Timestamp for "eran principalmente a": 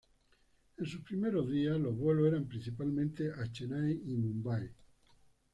2.25-3.45